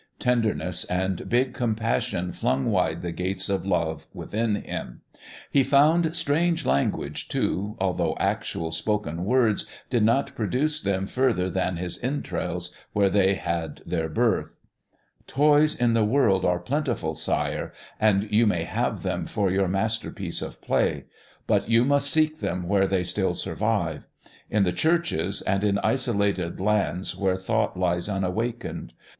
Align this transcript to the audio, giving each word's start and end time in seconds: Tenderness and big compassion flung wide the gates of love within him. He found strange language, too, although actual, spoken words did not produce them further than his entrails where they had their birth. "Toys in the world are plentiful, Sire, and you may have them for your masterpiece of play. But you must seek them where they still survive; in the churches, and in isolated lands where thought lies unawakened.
Tenderness 0.17 0.83
and 0.85 1.29
big 1.29 1.53
compassion 1.53 2.31
flung 2.31 2.65
wide 2.71 3.03
the 3.03 3.11
gates 3.11 3.49
of 3.49 3.67
love 3.67 4.07
within 4.15 4.55
him. 4.55 5.01
He 5.51 5.63
found 5.63 6.15
strange 6.15 6.65
language, 6.65 7.27
too, 7.27 7.77
although 7.79 8.17
actual, 8.19 8.71
spoken 8.71 9.25
words 9.25 9.67
did 9.91 10.01
not 10.01 10.33
produce 10.35 10.81
them 10.81 11.05
further 11.05 11.51
than 11.51 11.75
his 11.77 11.99
entrails 12.03 12.73
where 12.93 13.11
they 13.11 13.35
had 13.35 13.83
their 13.85 14.09
birth. 14.09 14.57
"Toys 15.27 15.75
in 15.75 15.93
the 15.93 16.03
world 16.03 16.45
are 16.45 16.57
plentiful, 16.59 17.13
Sire, 17.13 17.71
and 17.99 18.27
you 18.31 18.47
may 18.47 18.63
have 18.63 19.03
them 19.03 19.27
for 19.27 19.51
your 19.51 19.67
masterpiece 19.67 20.41
of 20.41 20.61
play. 20.63 21.05
But 21.45 21.69
you 21.69 21.85
must 21.85 22.09
seek 22.09 22.39
them 22.39 22.67
where 22.67 22.87
they 22.87 23.03
still 23.03 23.35
survive; 23.35 24.07
in 24.49 24.63
the 24.63 24.71
churches, 24.73 25.43
and 25.43 25.63
in 25.63 25.77
isolated 25.83 26.59
lands 26.59 27.15
where 27.15 27.37
thought 27.37 27.77
lies 27.77 28.09
unawakened. 28.09 28.93